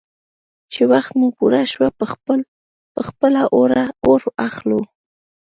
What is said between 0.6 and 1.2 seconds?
_چې وخت